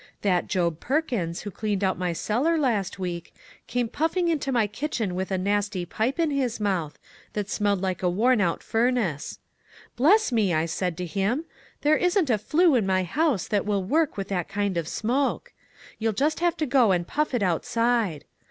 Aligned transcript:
That 0.23 0.47
Job 0.47 0.79
Perkins, 0.79 1.41
who 1.41 1.51
cleaned 1.51 1.83
out 1.83 1.95
my 1.95 2.11
cellar 2.11 2.53
32 2.53 2.53
ONE 2.53 2.57
COMMONPLACE 2.57 2.71
DAY. 2.71 2.77
last 2.77 2.99
week, 2.99 3.33
came 3.67 3.87
puffing 3.87 4.27
into 4.29 4.51
my 4.51 4.65
kitchen 4.65 5.13
with 5.13 5.29
a 5.29 5.37
nasty 5.37 5.85
pipe 5.85 6.17
in 6.17 6.31
his 6.31 6.59
mouth, 6.59 6.97
that 7.33 7.51
smelled 7.51 7.81
like 7.83 8.01
a 8.01 8.09
worn 8.09 8.41
out 8.41 8.63
furnace. 8.63 9.37
* 9.69 9.95
Bless 9.97 10.31
me!' 10.31 10.51
I 10.55 10.65
said 10.65 10.97
to 10.97 11.05
him, 11.05 11.45
'there 11.81 11.97
isn't, 11.97 12.31
a 12.31 12.39
flue 12.39 12.73
in 12.73 12.87
my 12.87 13.03
house 13.03 13.47
that 13.47 13.67
will 13.67 13.83
work 13.83 14.17
with 14.17 14.29
that 14.29 14.49
kind 14.49 14.75
of 14.75 14.87
smoke. 14.87 15.53
You'll 15.99 16.13
just 16.13 16.39
have 16.39 16.57
to 16.57 16.65
go 16.65 16.91
and 16.91 17.05
puff 17.05 17.35
it 17.35 17.43
outside. 17.43 18.25